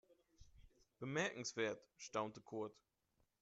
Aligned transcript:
"Bemerkenswert", 0.99 1.79
staunte 1.99 2.41
Kurt. 2.41 2.73